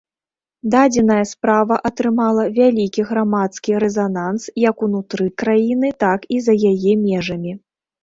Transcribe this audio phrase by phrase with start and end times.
[0.75, 7.59] Дадзеная справа атрымала вялікі грамадскі рэзананс як унутры краіны, так і за яе межамі.